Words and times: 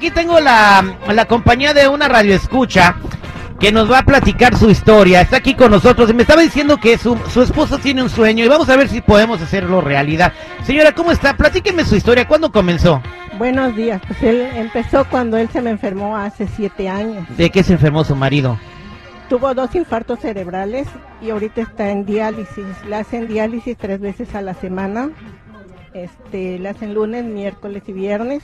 aquí 0.00 0.10
tengo 0.10 0.40
la, 0.40 0.96
la 1.12 1.26
compañía 1.26 1.74
de 1.74 1.86
una 1.86 2.08
radio 2.08 2.34
escucha 2.34 2.96
que 3.58 3.70
nos 3.70 3.92
va 3.92 3.98
a 3.98 4.02
platicar 4.02 4.56
su 4.56 4.70
historia. 4.70 5.20
Está 5.20 5.36
aquí 5.36 5.54
con 5.54 5.70
nosotros 5.70 6.08
y 6.08 6.14
me 6.14 6.22
estaba 6.22 6.40
diciendo 6.40 6.78
que 6.78 6.96
su, 6.96 7.18
su 7.30 7.42
esposo 7.42 7.76
tiene 7.76 8.02
un 8.02 8.08
sueño 8.08 8.42
y 8.42 8.48
vamos 8.48 8.70
a 8.70 8.76
ver 8.76 8.88
si 8.88 9.02
podemos 9.02 9.42
hacerlo 9.42 9.82
realidad. 9.82 10.32
Señora, 10.64 10.92
¿cómo 10.92 11.12
está? 11.12 11.36
Platíqueme 11.36 11.84
su 11.84 11.96
historia. 11.96 12.26
¿Cuándo 12.26 12.50
comenzó? 12.50 13.02
Buenos 13.36 13.76
días, 13.76 14.00
pues 14.06 14.22
él 14.22 14.40
empezó 14.54 15.04
cuando 15.04 15.36
él 15.36 15.50
se 15.52 15.60
me 15.60 15.68
enfermó 15.68 16.16
hace 16.16 16.48
siete 16.48 16.88
años. 16.88 17.26
¿De 17.36 17.50
qué 17.50 17.62
se 17.62 17.74
enfermó 17.74 18.02
su 18.02 18.16
marido? 18.16 18.58
Tuvo 19.28 19.52
dos 19.52 19.74
infartos 19.74 20.20
cerebrales 20.20 20.88
y 21.20 21.28
ahorita 21.28 21.60
está 21.60 21.90
en 21.90 22.06
diálisis. 22.06 22.64
Le 22.88 22.96
hacen 22.96 23.28
diálisis 23.28 23.76
tres 23.76 24.00
veces 24.00 24.34
a 24.34 24.40
la 24.40 24.54
semana. 24.54 25.10
Este, 25.92 26.58
le 26.58 26.70
hacen 26.70 26.94
lunes, 26.94 27.26
miércoles 27.26 27.82
y 27.86 27.92
viernes. 27.92 28.42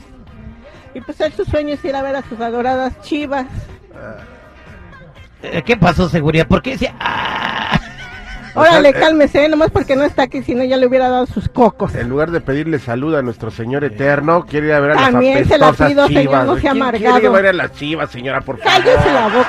Y 0.97 1.01
pues 1.03 1.21
él 1.21 1.31
su 1.35 1.45
sueño 1.45 1.75
es 1.75 1.85
ir 1.85 1.95
a 1.95 2.01
ver 2.01 2.17
a 2.17 2.23
sus 2.23 2.41
adoradas 2.41 2.99
chivas. 3.03 3.45
Eh, 5.43 5.63
¿Qué 5.65 5.77
pasó, 5.77 6.09
seguridad? 6.09 6.47
¿Por 6.47 6.63
qué 6.63 6.71
decía? 6.73 6.95
"Ah"? 6.99 7.79
Órale, 8.55 8.89
O 8.89 8.93
sea, 8.93 9.01
eh, 9.03 9.05
cálmese, 9.05 9.49
nomás 9.51 9.71
porque 9.71 9.95
no 9.97 10.05
está 10.05 10.23
aquí, 10.23 10.43
si 10.43 10.55
no 10.55 10.65
ya 10.65 10.79
le 10.79 10.87
hubiera 10.87 11.11
dado 11.11 11.27
sus 11.27 11.51
cocos. 11.51 11.95
En 11.95 12.09
lugar 12.09 12.31
de 12.31 12.41
pedirle 12.41 12.79
salud 12.79 13.15
a 13.15 13.21
nuestro 13.21 13.51
Señor 13.51 13.85
Eterno, 13.85 14.47
quiere 14.47 14.69
ir 14.69 14.73
a 14.73 14.81
ver 14.81 14.93
a 14.93 14.95
las 14.95 15.11
También 15.11 15.47
se 15.47 15.59
la 15.59 15.73
pido, 15.75 16.07
señor, 16.07 16.23
chivas. 16.23 16.45
no 16.47 16.51
güey. 16.53 16.63
sea 16.63 16.71
¿Quién 16.73 16.83
amargado. 16.83 17.05
quiere 17.21 17.21
ir 17.21 17.27
a 17.27 17.31
ver 17.43 17.47
a 17.49 17.53
las 17.53 17.73
chivas, 17.73 18.11
señora, 18.11 18.41
por 18.41 18.57
favor? 18.59 18.73
Cállese 18.73 19.13
la 19.13 19.29
boca. 19.29 19.49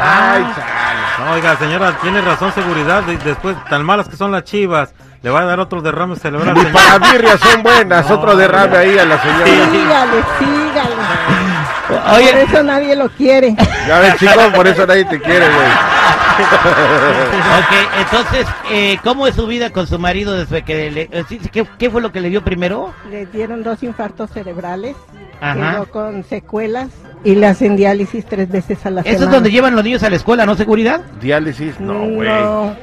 Ay, 0.00 0.42
chale. 0.54 1.24
No, 1.26 1.32
oiga, 1.32 1.56
señora, 1.56 1.98
tiene 2.00 2.20
razón, 2.20 2.52
seguridad. 2.52 3.02
de- 3.02 3.16
después, 3.18 3.56
tan 3.68 3.84
malas 3.84 4.08
que 4.08 4.14
son 4.16 4.30
las 4.30 4.44
chivas, 4.44 4.94
le 5.24 5.30
va 5.30 5.40
a 5.40 5.44
dar 5.46 5.58
otro 5.58 5.80
derrame 5.80 6.16
cerebral. 6.16 6.54
Señor. 6.54 6.70
para 6.72 6.98
birrias 6.98 7.40
son 7.40 7.62
buenas. 7.62 8.10
Otro 8.10 8.36
derrame 8.36 8.76
ahí 8.76 8.98
a 8.98 9.06
la 9.06 9.22
señora. 9.22 9.46
Sígale, 9.46 10.24
sígale. 10.38 10.94
Por 11.88 12.14
Oye, 12.14 12.42
eso 12.42 12.62
nadie 12.62 12.94
lo 12.94 13.08
quiere. 13.08 13.56
Ya 13.88 14.00
ves, 14.00 14.16
chico, 14.18 14.52
por 14.54 14.66
eso 14.66 14.86
nadie 14.86 15.06
te 15.06 15.18
quiere, 15.18 15.46
güey. 15.46 15.66
ok, 17.58 18.00
entonces, 18.00 18.46
eh, 18.70 18.98
¿cómo 19.02 19.26
es 19.26 19.34
su 19.34 19.46
vida 19.46 19.70
con 19.70 19.86
su 19.86 19.98
marido 19.98 20.34
desde 20.34 20.62
que 20.62 20.90
le... 20.90 21.08
eh, 21.10 21.24
sí, 21.26 21.38
sí, 21.42 21.48
¿qué, 21.48 21.66
qué 21.78 21.88
fue 21.88 22.02
lo 22.02 22.12
que 22.12 22.20
le 22.20 22.28
dio 22.28 22.42
primero? 22.44 22.92
Le 23.10 23.24
dieron 23.24 23.62
dos 23.62 23.82
infartos 23.82 24.30
cerebrales, 24.30 24.94
Ajá. 25.40 25.72
quedó 25.72 25.86
con 25.90 26.24
secuelas 26.24 26.88
y 27.24 27.34
le 27.34 27.46
hacen 27.46 27.74
diálisis 27.76 28.24
tres 28.26 28.48
veces 28.50 28.84
a 28.86 28.90
la 28.90 29.00
Eso 29.00 29.10
es 29.10 29.16
semana. 29.18 29.34
donde 29.36 29.50
llevan 29.50 29.74
los 29.74 29.82
niños 29.84 30.02
a 30.02 30.10
la 30.10 30.16
escuela, 30.16 30.44
¿no? 30.46 30.54
¿Seguridad? 30.54 31.00
Diálisis, 31.20 31.80
no, 31.80 31.94
No. 31.94 32.14
güey. 32.14 32.30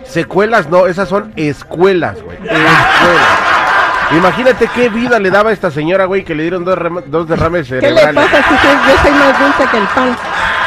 Secuelas, 0.04 0.70
no, 0.70 0.88
esas 0.88 1.08
son 1.08 1.32
escuelas, 1.36 2.22
güey. 2.24 2.38
Escuelas. 2.38 3.40
Imagínate 4.18 4.68
qué 4.76 4.90
vida 4.90 5.20
le 5.20 5.30
daba 5.32 5.52
a 5.52 5.54
esta 5.54 5.72
señora, 5.72 6.04
güey, 6.06 6.26
que 6.26 6.36
le 6.36 6.44
dieron 6.44 6.66
dos, 6.66 6.78
dos 7.08 7.28
derrames 7.30 7.68
¿Qué 7.70 7.76
le 7.76 7.82
cerebrales. 7.82 8.16
pasa 8.16 8.44
si 8.50 8.56
yo 8.56 8.98
soy 9.02 9.12
más 9.12 9.40
dulce 9.40 9.72
que 9.72 9.78
el 9.78 9.84
pan? 9.88 10.10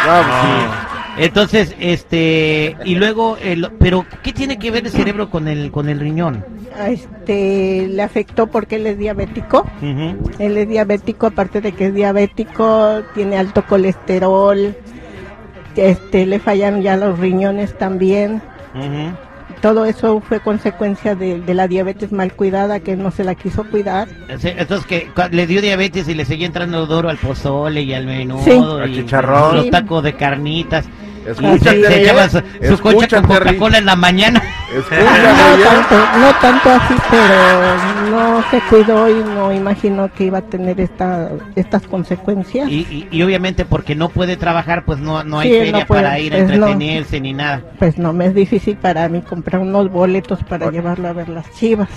No, 0.06 0.22
pues 0.22 0.36
sí. 0.40 0.83
Entonces, 1.16 1.74
este, 1.78 2.76
y 2.84 2.96
luego, 2.96 3.36
el, 3.42 3.70
pero 3.78 4.04
¿qué 4.22 4.32
tiene 4.32 4.58
que 4.58 4.70
ver 4.70 4.84
el 4.84 4.92
cerebro 4.92 5.30
con 5.30 5.48
el, 5.48 5.70
con 5.70 5.88
el 5.88 6.00
riñón? 6.00 6.44
Este, 6.86 7.86
le 7.88 8.02
afectó 8.02 8.48
porque 8.48 8.76
él 8.76 8.86
es 8.86 8.98
diabético. 8.98 9.64
Él 10.38 10.56
es 10.56 10.68
diabético, 10.68 11.26
aparte 11.26 11.60
de 11.60 11.72
que 11.72 11.86
es 11.86 11.94
diabético, 11.94 13.02
tiene 13.14 13.36
alto 13.36 13.64
colesterol. 13.66 14.74
Este, 15.76 16.26
le 16.26 16.38
fallan 16.38 16.82
ya 16.82 16.96
los 16.96 17.18
riñones 17.18 17.76
también. 17.78 18.42
Todo 19.64 19.86
eso 19.86 20.20
fue 20.20 20.40
consecuencia 20.40 21.14
de, 21.14 21.40
de 21.40 21.54
la 21.54 21.66
diabetes 21.68 22.12
mal 22.12 22.34
cuidada, 22.34 22.80
que 22.80 22.96
no 22.96 23.10
se 23.10 23.24
la 23.24 23.34
quiso 23.34 23.64
cuidar. 23.64 24.08
Entonces, 24.28 24.84
que 24.86 25.08
cua- 25.14 25.30
le 25.30 25.46
dio 25.46 25.62
diabetes 25.62 26.06
y 26.06 26.12
le 26.14 26.26
seguía 26.26 26.46
entrando 26.46 26.84
duro 26.84 27.08
al 27.08 27.16
pozole 27.16 27.80
y 27.80 27.94
al 27.94 28.04
menudo 28.04 28.44
Sí. 28.44 28.50
Al 28.50 28.90
y 28.90 28.96
chicharrón. 28.96 29.56
los 29.56 29.70
tacos 29.70 30.04
de 30.04 30.12
carnitas. 30.12 30.84
¿Eh? 31.26 32.02
echaba 32.02 32.28
su, 32.28 32.78
concha 32.80 33.22
con. 33.22 33.36
Coca-Cola 33.38 33.78
en 33.78 33.86
la 33.86 33.96
mañana. 33.96 34.42
Escúchame, 34.74 35.04
No 35.06 35.64
tanto, 35.64 36.18
no 36.18 36.34
tanto 36.40 36.70
así, 36.70 36.94
pero 37.10 38.10
no 38.10 38.44
se 38.50 38.60
cuidó 38.68 39.08
y 39.08 39.22
no 39.24 39.52
imaginó 39.52 40.12
que 40.12 40.24
iba 40.24 40.38
a 40.38 40.42
tener 40.42 40.80
esta, 40.80 41.30
estas 41.54 41.86
consecuencias. 41.86 42.68
Y, 42.68 42.80
y, 42.90 43.08
y 43.10 43.22
obviamente 43.22 43.64
porque 43.64 43.94
no 43.94 44.08
puede 44.08 44.36
trabajar, 44.36 44.84
pues 44.84 44.98
no, 44.98 45.22
no 45.24 45.38
hay 45.40 45.50
Sí, 45.50 45.58
feria 45.58 45.80
no 45.80 45.86
puede, 45.86 46.02
para 46.02 46.18
ir 46.18 46.34
a 46.34 46.38
pues, 46.38 46.48
no. 46.58 46.66
entretenerse 46.66 47.20
ni 47.20 47.32
nada. 47.32 47.62
Pues 47.78 47.98
no 47.98 48.12
me 48.12 48.26
es 48.26 48.34
difícil 48.34 48.76
para 48.76 49.08
mí 49.08 49.22
comprar 49.22 49.62
unos 49.62 49.90
boletos 49.90 50.42
para 50.44 50.70
llevarlo 50.70 51.08
a 51.08 51.12
ver 51.12 51.28
las 51.28 51.50
chivas. 51.52 51.88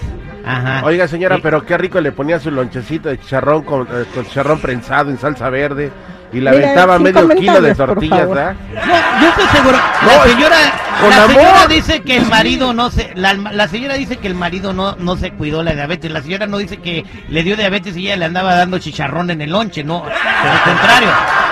Ajá. 0.45 0.81
Oiga, 0.85 1.07
señora, 1.07 1.37
Y- 1.37 1.41
pero 1.41 1.65
qué 1.65 1.77
rico 1.77 1.99
le 1.99 2.11
ponía 2.11 2.39
su 2.39 2.51
lonchecito 2.51 3.09
de 3.09 3.19
chicharrón 3.19 3.63
con, 3.63 3.81
eh, 3.87 4.05
con 4.13 4.25
chicharrón 4.25 4.59
prensado 4.59 5.09
en 5.09 5.17
salsa 5.17 5.49
verde 5.49 5.91
y 6.33 6.39
le 6.41 6.49
aventaba 6.49 6.99
medio 6.99 7.27
kilo 7.29 7.61
de 7.61 7.73
por 7.75 7.87
tortillas. 7.87 8.27
¿verdad? 8.27 8.55
No, 8.73 9.21
yo 9.21 9.27
estoy 9.29 9.45
seguro. 9.57 9.77
No, 10.01 10.07
la 10.07 10.23
señora, 10.31 10.55
con 10.99 11.09
la 11.09 11.15
amor. 11.23 11.31
señora 11.35 11.67
dice 11.67 12.01
que 12.01 12.17
el 12.17 12.25
marido 12.27 12.73
no 12.73 12.89
se, 12.91 13.11
la, 13.15 13.33
la 13.33 13.67
señora 13.67 13.93
dice 13.95 14.17
que 14.17 14.27
el 14.27 14.35
marido 14.35 14.73
no, 14.73 14.95
no 14.97 15.15
se 15.15 15.31
cuidó 15.31 15.63
la 15.63 15.73
diabetes. 15.73 16.11
La 16.11 16.21
señora 16.21 16.45
no 16.47 16.57
dice 16.57 16.77
que 16.77 17.05
le 17.29 17.43
dio 17.43 17.55
diabetes 17.55 17.95
y 17.97 18.07
ella 18.07 18.17
le 18.17 18.25
andaba 18.25 18.55
dando 18.55 18.77
chicharrón 18.79 19.29
en 19.31 19.41
el 19.41 19.51
lonche, 19.51 19.83
no. 19.83 20.03
Al 20.03 20.61
contrario, 20.63 21.09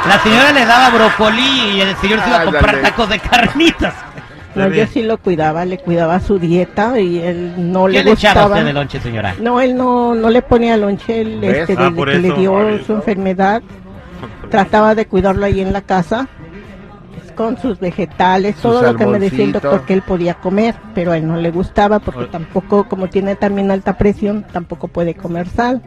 la 0.08 0.19
señora 0.19 0.52
le 0.52 0.66
daba 0.66 0.90
brocolí 0.90 1.75
y 1.78 1.81
el 1.81 1.96
señor 1.97 2.19
se 2.22 2.30
iba 2.30 2.41
a 2.41 2.46
comprar 2.46 2.81
tacos 2.81 3.09
de 3.09 3.19
carnitas. 3.19 3.94
No, 4.56 4.69
yo 4.69 4.88
sí 4.88 5.03
lo 5.03 5.18
cuidaba, 5.18 5.66
le 5.66 5.80
cuidaba 5.80 6.18
su 6.22 6.40
dieta 6.40 6.97
y 6.97 7.19
él 7.19 7.56
no 7.58 7.88
¿Qué 7.88 7.91
le 7.91 8.03
le 8.06 8.12
echaba 8.12 8.34
gustaba. 8.44 8.56
usted 8.56 8.66
de 8.68 8.74
lonche, 8.74 9.00
señora? 9.02 9.35
No, 9.41 9.59
él 9.59 9.75
no, 9.75 10.16
no 10.16 10.30
le 10.30 10.41
ponía 10.41 10.78
lonche, 10.78 11.24
este, 11.24 11.74
Ah, 11.74 11.90
desde 11.90 11.91
por 11.91 12.09
que 12.09 12.19
le 12.19 12.28
eso. 12.30 12.38
dio 12.38 12.52
Por 12.53 12.85
su 12.85 12.94
enfermedad, 12.94 13.62
trataba 14.50 14.95
de 14.95 15.07
cuidarlo 15.07 15.45
ahí 15.45 15.61
en 15.61 15.73
la 15.73 15.81
casa, 15.81 16.28
con 17.35 17.57
sus 17.57 17.79
vegetales, 17.79 18.56
Sus 18.56 18.63
todo 18.63 18.81
lo 18.81 18.96
que 18.96 19.06
me 19.06 19.19
decía 19.19 19.44
el 19.46 19.51
doctor 19.53 19.85
que 19.85 19.94
él 19.94 20.01
podía 20.01 20.35
comer, 20.35 20.75
pero 20.94 21.12
a 21.12 21.18
él 21.18 21.28
no 21.28 21.38
le 21.38 21.51
gustaba 21.51 22.00
porque 22.00 22.25
tampoco, 22.25 22.85
como 22.90 23.07
tiene 23.09 23.35
también 23.35 23.69
alta 23.72 23.97
presión, 23.97 24.46
tampoco 24.51 24.88
puede 24.88 25.13
comer 25.13 25.47
sal. 25.50 25.81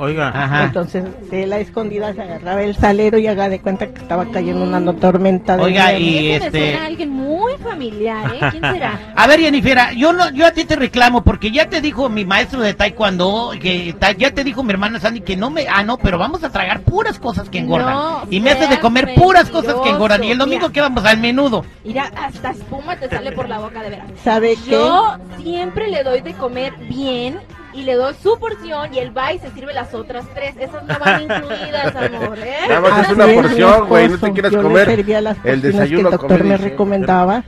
Oiga, 0.00 0.28
Ajá. 0.28 0.64
Entonces, 0.66 1.04
él 1.32 1.52
a 1.52 1.58
escondidas 1.58 2.14
se 2.14 2.22
agarraba 2.22 2.62
el 2.62 2.76
salero 2.76 3.18
y 3.18 3.26
haga 3.26 3.48
de 3.48 3.58
cuenta 3.60 3.88
que 3.88 4.00
estaba 4.00 4.26
cayendo 4.26 4.62
una 4.62 4.78
no- 4.78 4.94
tormenta 4.94 5.56
de 5.56 5.62
Oiga, 5.64 5.90
nieve. 5.90 6.00
y 6.00 6.28
me 6.28 6.36
este- 6.36 6.50
suena 6.68 6.82
a 6.82 6.86
alguien 6.86 7.10
muy 7.10 7.52
familiar, 7.56 8.32
¿eh? 8.32 8.38
¿Quién 8.52 8.62
será? 8.74 9.12
A 9.16 9.26
ver, 9.26 9.40
Jennifer, 9.40 9.76
yo 9.96 10.12
no, 10.12 10.30
yo 10.30 10.46
a 10.46 10.52
ti 10.52 10.64
te 10.64 10.76
reclamo 10.76 11.24
porque 11.24 11.50
ya 11.50 11.68
te 11.68 11.80
dijo 11.80 12.08
mi 12.08 12.24
maestro 12.24 12.60
de 12.60 12.74
taekwondo 12.74 13.50
que 13.60 13.92
ta- 13.98 14.12
ya 14.12 14.30
te 14.32 14.44
dijo 14.44 14.62
mi 14.62 14.70
hermana 14.70 15.00
Sandy 15.00 15.20
que 15.20 15.36
no 15.36 15.50
me, 15.50 15.66
ah 15.68 15.82
no, 15.82 15.96
pero 15.98 16.16
vamos 16.16 16.44
a 16.44 16.50
tragar 16.50 16.82
puras 16.82 17.18
cosas 17.18 17.48
que 17.48 17.58
engordan 17.58 17.92
No, 17.94 18.22
y 18.30 18.38
me 18.40 18.52
haces 18.52 18.70
de 18.70 18.78
comer 18.78 19.14
puras 19.16 19.50
cosas 19.50 19.74
que 19.82 19.90
engordan 19.90 20.22
y 20.22 20.30
el 20.30 20.38
domingo 20.38 20.70
que 20.70 20.80
vamos 20.88 21.04
al 21.04 21.18
menudo. 21.18 21.64
Mira, 21.84 22.10
hasta 22.16 22.50
espuma 22.50 22.96
te 22.96 23.08
sale 23.08 23.32
por 23.32 23.48
la 23.48 23.58
boca 23.58 23.82
de 23.82 23.90
veras. 23.90 24.06
¿Sabe 24.24 24.56
qué? 24.64 24.70
Yo 24.70 25.18
siempre 25.42 25.88
le 25.88 26.02
doy 26.02 26.22
de 26.22 26.32
comer 26.34 26.72
bien 26.88 27.38
y 27.74 27.82
le 27.82 27.94
doy 27.94 28.14
su 28.22 28.38
porción 28.38 28.92
y 28.94 28.98
él 28.98 29.16
va 29.16 29.34
y 29.34 29.38
se 29.38 29.50
sirve 29.50 29.74
las 29.74 29.92
otras 29.92 30.24
tres. 30.34 30.54
Esas 30.58 30.84
no 30.84 30.98
van 30.98 31.22
incluidas, 31.22 31.94
amor, 32.14 32.38
¿eh? 32.38 32.56
Nada 32.68 32.80
más 32.80 33.06
es 33.06 33.14
una 33.14 33.26
porción, 33.26 33.88
güey, 33.88 34.08
no 34.08 34.18
te 34.18 34.32
quieras 34.32 34.52
Yo 34.52 34.62
comer 34.62 34.88
le 34.88 34.96
servía 34.96 35.20
las 35.20 35.36
el 35.44 35.60
desayuno, 35.60 36.08
que 36.08 36.14
el 36.14 36.20
doctor 36.20 36.44
me 36.44 36.56
recomendaba. 36.56 37.44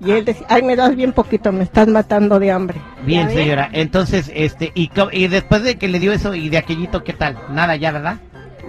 Y 0.00 0.10
él 0.12 0.24
decía, 0.24 0.46
ay, 0.48 0.62
me 0.62 0.74
das 0.74 0.96
bien 0.96 1.12
poquito, 1.12 1.52
me 1.52 1.62
estás 1.62 1.86
matando 1.86 2.40
de 2.40 2.50
hambre. 2.50 2.80
Bien, 3.02 3.28
señora. 3.30 3.68
Entonces, 3.72 4.30
este, 4.34 4.72
y, 4.74 4.90
y 5.12 5.28
después 5.28 5.62
de 5.62 5.76
que 5.76 5.86
le 5.86 6.00
dio 6.00 6.12
eso 6.12 6.34
y 6.34 6.48
de 6.48 6.58
aquellito, 6.58 7.04
¿qué 7.04 7.12
tal? 7.12 7.38
Nada 7.50 7.76
ya, 7.76 7.92
¿verdad? 7.92 8.16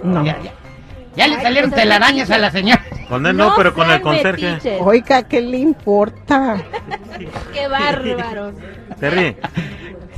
No. 0.04 0.24
Ya, 0.24 0.38
ya. 0.42 0.52
Ya 1.16 1.26
le 1.26 1.36
Ay, 1.36 1.42
salieron 1.42 1.70
pues, 1.70 1.82
telarañas 1.82 2.30
a 2.30 2.38
la 2.38 2.52
señora. 2.52 2.84
Con 3.08 3.26
él 3.26 3.36
no, 3.36 3.52
pero 3.56 3.72
con 3.74 3.90
el 3.90 4.00
conserje. 4.00 4.52
metiches. 4.52 4.80
Oiga, 4.80 5.22
¿qué 5.24 5.40
le 5.40 5.58
importa? 5.58 6.56
Qué 7.54 7.66
bárbaros. 7.68 8.54
Terry, 9.00 9.36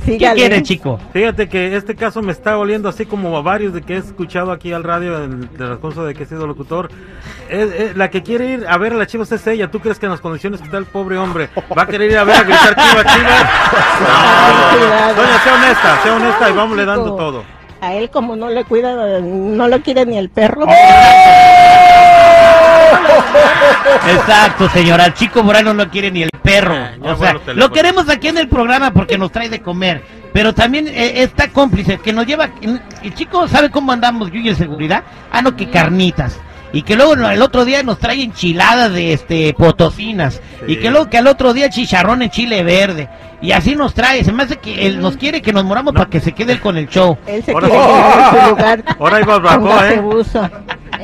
¿Qué 0.05 0.17
quiere, 0.17 0.63
chico? 0.63 0.99
fíjate 1.13 1.47
que 1.47 1.75
este 1.75 1.95
caso 1.95 2.23
me 2.23 2.31
está 2.31 2.57
oliendo 2.57 2.89
así 2.89 3.05
como 3.05 3.37
a 3.37 3.41
varios 3.43 3.71
de 3.73 3.83
que 3.83 3.93
he 3.93 3.97
escuchado 3.97 4.51
aquí 4.51 4.73
al 4.73 4.83
radio 4.83 5.23
en 5.23 5.43
el 5.43 5.49
transcurso 5.49 6.03
de 6.05 6.15
que 6.15 6.23
he 6.23 6.25
sido 6.25 6.47
locutor. 6.47 6.89
Es- 7.49 7.71
es- 7.71 7.95
la 7.97 8.09
que 8.09 8.23
quiere 8.23 8.45
ir 8.53 8.65
a 8.67 8.77
ver 8.79 8.93
a 8.93 8.95
las 8.95 9.07
chivas 9.07 9.31
es 9.31 9.45
ella. 9.45 9.69
¿Tú 9.69 9.79
crees 9.79 9.99
que 9.99 10.07
en 10.07 10.11
las 10.11 10.21
condiciones 10.21 10.59
que 10.59 10.65
está 10.65 10.77
el 10.79 10.85
pobre 10.85 11.17
hombre 11.19 11.49
va 11.77 11.83
a 11.83 11.85
querer 11.85 12.09
ir 12.11 12.17
a 12.17 12.23
ver 12.23 12.35
a 12.35 12.43
gritar 12.43 12.75
chivas, 12.75 13.05
chivas? 13.15 13.45
No, 14.01 14.77
Cuidado. 14.79 15.15
Doña, 15.15 15.39
sea 15.43 15.53
honesta, 15.55 15.99
sea 16.03 16.15
honesta 16.15 16.49
y 16.49 16.53
vamos 16.53 16.77
le 16.77 16.85
dando 16.85 17.15
todo. 17.15 17.43
A 17.81 17.93
él 17.93 18.09
como 18.09 18.35
no 18.35 18.49
le 18.49 18.63
cuida, 18.63 19.19
no 19.21 19.67
lo 19.67 19.81
quiere 19.81 20.05
ni 20.07 20.17
el 20.17 20.29
perro. 20.29 20.65
Exacto, 24.09 24.69
señora. 24.69 25.05
El 25.05 25.13
chico 25.13 25.43
Moreno 25.43 25.73
no 25.73 25.89
quiere 25.89 26.11
ni 26.11 26.23
el 26.23 26.29
perro. 26.41 26.75
Ah, 26.75 26.91
O 27.01 27.15
sea, 27.15 27.35
lo 27.53 27.71
queremos 27.71 28.09
aquí 28.09 28.27
en 28.27 28.37
el 28.37 28.47
programa 28.47 28.91
porque 28.91 29.17
nos 29.17 29.31
trae 29.31 29.49
de 29.49 29.61
comer. 29.61 30.03
Pero 30.33 30.53
también 30.53 30.87
eh, 30.87 31.23
está 31.23 31.49
cómplice 31.49 31.97
que 31.99 32.13
nos 32.13 32.25
lleva. 32.25 32.49
El 32.61 33.13
chico 33.15 33.47
sabe 33.47 33.69
cómo 33.69 33.91
andamos 33.91 34.31
yo 34.31 34.39
y 34.39 34.49
el 34.49 34.55
seguridad. 34.55 35.03
Ah, 35.31 35.41
no, 35.41 35.55
que 35.55 35.69
carnitas. 35.69 36.39
Y 36.73 36.83
que 36.83 36.95
luego 36.95 37.17
no, 37.17 37.29
el 37.29 37.41
otro 37.41 37.65
día 37.65 37.83
nos 37.83 37.99
trae 37.99 38.23
enchiladas 38.23 38.93
de 38.93 39.11
este 39.11 39.53
potosinas. 39.53 40.35
Sí. 40.65 40.73
Y 40.73 40.75
que 40.77 40.89
luego 40.89 41.09
que 41.09 41.17
al 41.17 41.27
otro 41.27 41.51
día 41.53 41.69
chicharrón 41.69 42.21
en 42.21 42.29
chile 42.29 42.63
verde. 42.63 43.09
Y 43.41 43.51
así 43.51 43.75
nos 43.75 43.93
trae. 43.93 44.23
Se 44.23 44.31
me 44.31 44.43
hace 44.43 44.55
que 44.57 44.85
él 44.87 45.01
nos 45.01 45.17
quiere 45.17 45.41
que 45.41 45.51
nos 45.51 45.65
moramos 45.65 45.93
para 45.93 46.09
que 46.09 46.21
se 46.21 46.31
quede 46.31 46.53
él 46.53 46.61
con 46.61 46.77
el 46.77 46.87
show. 46.87 47.17
Él 47.27 47.43
se 47.43 47.51
Ahora- 47.51 47.67
quiere 47.67 47.83
en 47.83 48.43
su 48.45 48.49
lugar. 48.51 48.83
Ahora 48.99 49.17
hay 49.17 49.23
barbacoa, 49.23 49.59
Póngase 49.59 49.93
¿eh? 49.95 49.99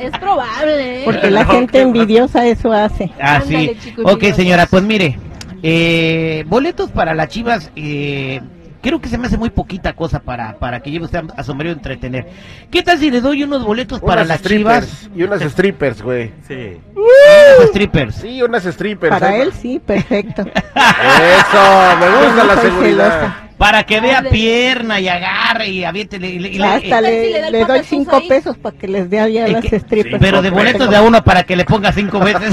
Es 0.00 0.10
probable. 0.18 1.00
¿eh? 1.00 1.02
Porque 1.04 1.30
la 1.30 1.44
No, 1.44 1.50
gente 1.52 1.80
envidiosa 1.80 2.46
eso 2.46 2.72
hace. 2.72 3.10
Ah, 3.20 3.40
sí. 3.46 3.54
Ándale, 3.54 3.78
chico, 3.78 4.02
Ok, 4.04 4.24
señora, 4.34 4.66
pues 4.66 4.82
mire, 4.82 5.18
eh, 5.62 6.44
boletos 6.46 6.90
para 6.90 7.14
las 7.14 7.28
chivas, 7.28 7.70
eh, 7.76 8.40
creo 8.80 9.00
que 9.00 9.08
se 9.08 9.18
me 9.18 9.26
hace 9.26 9.36
muy 9.36 9.50
poquita 9.50 9.92
cosa 9.94 10.20
para, 10.20 10.54
para 10.58 10.80
que 10.80 10.90
lleve 10.90 11.04
usted 11.06 11.18
a, 11.36 11.40
a 11.42 11.70
entretener. 11.70 12.28
¿Qué 12.70 12.82
tal 12.82 12.98
si 12.98 13.10
le 13.10 13.20
doy 13.20 13.42
unos 13.42 13.64
boletos 13.64 14.00
para 14.00 14.22
Unas 14.22 14.28
las 14.28 14.38
strippers 14.38 14.86
chivas? 15.00 15.10
y 15.16 15.22
unas 15.24 15.42
strippers, 15.42 16.02
güey. 16.02 16.30
Sí. 16.46 16.76
Unos 16.94 17.70
strippers. 17.70 18.14
Sí, 18.14 18.42
unas 18.42 18.62
strippers. 18.64 19.10
Para 19.10 19.36
él 19.36 19.52
sí, 19.52 19.80
perfecto. 19.84 20.42
Eso, 20.44 21.96
me 22.00 22.08
gusta 22.26 22.34
no 22.36 22.44
la 22.44 22.60
seguridad. 22.60 23.10
celosa. 23.20 23.47
Para 23.58 23.82
que 23.82 24.00
vea 24.00 24.22
pierna 24.22 25.00
y 25.00 25.08
agarre 25.08 25.68
y 25.68 25.82
aviente. 25.84 26.16
y 26.16 26.20
le- 26.20 26.28
y 26.30 26.58
le- 26.58 26.64
Hasta 26.64 26.80
¿Qué 26.80 26.88
tal 26.90 27.04
si 27.06 27.10
le 27.10 27.32
da 27.32 27.38
le, 27.40 27.46
el 27.46 27.52
le 27.52 27.64
doy 27.64 27.80
cinco 27.84 28.16
ahí? 28.16 28.28
pesos 28.28 28.56
para 28.56 28.78
que 28.78 28.86
les 28.88 29.10
dé 29.10 29.18
Eh, 29.18 29.48
las 29.48 29.64
que- 29.64 29.80
strippers. 29.80 30.18
pero 30.20 30.40
de 30.42 30.50
boletos 30.50 30.88
de 30.88 30.96
a 30.96 31.02
uno 31.02 31.22
para 31.24 31.42
que 31.42 31.56
le 31.56 31.64
ponga 31.64 31.90
cinco 31.92 32.20
veces. 32.20 32.52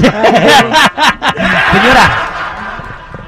Señora, 1.72 2.10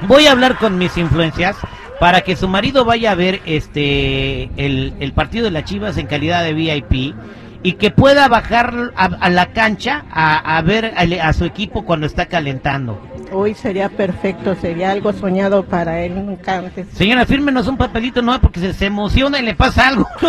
voy 0.07 0.27
a 0.27 0.31
hablar 0.31 0.57
con 0.57 0.77
mis 0.77 0.97
influencias 0.97 1.55
para 1.99 2.21
que 2.21 2.35
su 2.35 2.47
marido 2.47 2.85
vaya 2.85 3.11
a 3.11 3.15
ver 3.15 3.41
este 3.45 4.43
el, 4.57 4.93
el 4.99 5.13
partido 5.13 5.45
de 5.45 5.51
las 5.51 5.63
Chivas 5.65 5.97
en 5.97 6.07
calidad 6.07 6.43
de 6.43 6.53
VIP 6.53 7.13
y 7.63 7.73
que 7.73 7.91
pueda 7.91 8.27
bajar 8.29 8.91
a, 8.95 9.05
a 9.05 9.29
la 9.29 9.47
cancha 9.47 10.05
a, 10.11 10.57
a 10.57 10.61
ver 10.61 10.93
a, 10.95 11.27
a 11.27 11.33
su 11.33 11.45
equipo 11.45 11.83
cuando 11.85 12.05
está 12.07 12.25
calentando. 12.27 13.01
Hoy 13.31 13.53
sería 13.53 13.89
perfecto, 13.89 14.55
sería 14.55 14.91
algo 14.91 15.13
soñado 15.13 15.63
para 15.63 16.01
él 16.01 16.15
nunca 16.15 16.57
antes. 16.57 16.87
Señora, 16.93 17.25
fírmenos 17.25 17.67
un 17.67 17.77
papelito, 17.77 18.21
no, 18.21 18.39
porque 18.41 18.59
se, 18.59 18.73
se 18.73 18.87
emociona 18.87 19.39
y 19.39 19.43
le 19.43 19.53
pasa 19.55 19.87
algo. 19.89 20.07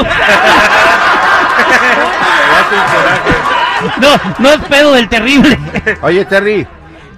no, 4.00 4.08
no 4.38 4.48
es 4.50 4.58
pedo 4.68 4.92
del 4.94 5.08
terrible. 5.08 5.58
Oye, 6.02 6.24
Terry, 6.24 6.66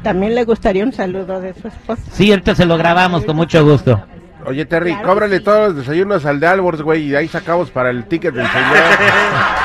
También 0.03 0.35
le 0.35 0.45
gustaría 0.45 0.85
un 0.85 0.93
saludo 0.93 1.41
de 1.41 1.55
su 1.55 1.69
esposa. 1.69 2.03
Sí, 2.13 2.31
ahorita 2.31 2.55
se 2.55 2.65
lo 2.65 2.77
grabamos 2.77 3.25
con 3.25 3.37
mucho 3.37 3.65
gusto. 3.65 4.01
oye, 4.47 4.65
Terry, 4.65 4.93
Claro 4.93 5.09
cóbrale 5.09 5.39
sí. 5.39 5.45
todos 5.45 5.69
los 5.69 5.77
desayunos 5.79 6.25
al 6.27 6.41
de 6.41 6.47
Albors, 6.47 6.83
güey, 6.83 7.09
y 7.09 7.15
ahí 7.17 7.29
sacamos 7.29 7.71
para 7.71 7.91
el 7.91 8.05
ticket 8.07 8.35
del 8.35 8.47
señor. 8.47 8.69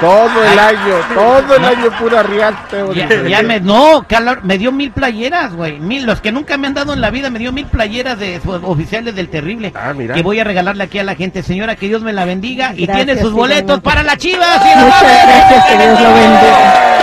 todo 0.00 0.44
el 0.44 0.58
año, 0.58 0.94
todo 1.14 1.56
el 1.56 1.64
año 1.64 1.90
pura 1.98 2.22
riata, 2.22 2.82
güey. 2.82 2.98
Ya, 2.98 3.08
ya 3.28 3.42
me, 3.42 3.60
no, 3.60 4.04
calor, 4.08 4.40
me 4.44 4.58
dio 4.58 4.72
mil 4.72 4.90
playeras, 4.90 5.54
güey. 5.54 5.78
Mil, 5.78 6.04
los 6.06 6.20
que 6.20 6.32
nunca 6.32 6.56
me 6.58 6.66
han 6.66 6.74
dado 6.74 6.92
en 6.92 7.00
la 7.00 7.10
vida, 7.10 7.30
me 7.30 7.38
dio 7.38 7.52
mil 7.52 7.66
playeras 7.66 8.18
de 8.18 8.40
su- 8.40 8.50
oficiales 8.52 9.14
del 9.14 9.28
terrible. 9.28 9.72
Ah, 9.74 9.92
mira. 9.96 10.14
Que 10.14 10.22
voy 10.22 10.40
a 10.40 10.44
regalarle 10.44 10.84
aquí 10.84 10.98
a 10.98 11.04
la 11.04 11.14
gente. 11.14 11.42
Señora, 11.42 11.76
que 11.76 11.86
Dios 11.88 12.02
me 12.02 12.12
la 12.12 12.24
bendiga. 12.24 12.72
Y 12.76 12.86
Gracias, 12.86 13.06
tiene 13.06 13.20
sus 13.20 13.32
boletos 13.32 13.80
para 13.80 14.02
las 14.02 14.16
chivas. 14.18 14.60
Muchas 14.76 15.02
gracias, 15.02 15.64
que 15.66 15.78
Dios 15.78 16.00
lo 16.00 16.14
bendiga. 16.14 16.98